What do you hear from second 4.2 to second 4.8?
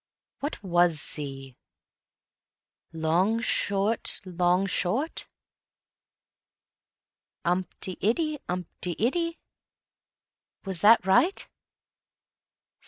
long,